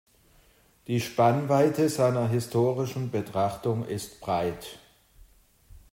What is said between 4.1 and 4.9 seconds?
breit.